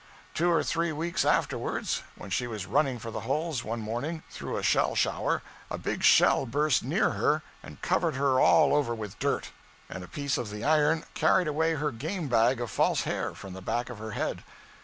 Two 0.33 0.49
or 0.51 0.63
three 0.63 0.91
weeks 0.91 1.23
afterwards, 1.23 2.01
when 2.15 2.31
she 2.31 2.47
was 2.47 2.65
running 2.65 2.97
for 2.97 3.11
the 3.11 3.19
holes, 3.19 3.63
one 3.63 3.79
morning, 3.81 4.23
through 4.31 4.57
a 4.57 4.63
shell 4.63 4.95
shower, 4.95 5.43
a 5.69 5.77
big 5.77 6.01
shell 6.01 6.47
burst 6.47 6.81
near 6.83 7.11
her, 7.11 7.43
and 7.61 7.83
covered 7.83 8.15
her 8.15 8.39
all 8.39 8.73
over 8.73 8.95
with 8.95 9.19
dirt, 9.19 9.51
and 9.87 10.03
a 10.03 10.07
piece 10.07 10.39
of 10.39 10.49
the 10.49 10.63
iron 10.63 11.05
carried 11.13 11.47
away 11.47 11.75
her 11.75 11.91
game 11.91 12.27
bag 12.29 12.59
of 12.59 12.71
false 12.71 13.01
hair 13.03 13.35
from 13.35 13.53
the 13.53 13.61
back 13.61 13.91
of 13.91 13.99
her 13.99 14.13
head. 14.13 14.43